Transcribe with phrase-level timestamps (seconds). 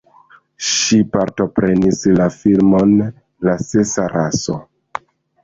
[0.69, 2.97] Ŝi partoprenis la filmon
[3.49, 4.59] La sesa raso.